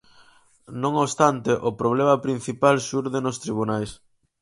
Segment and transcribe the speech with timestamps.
[0.81, 3.91] Non obstante, o problema principal xurde nos tribunais.